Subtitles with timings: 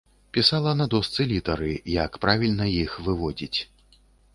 [0.37, 1.69] Пісала на дошцы літары,
[2.03, 3.59] як правільна іх выводзіць.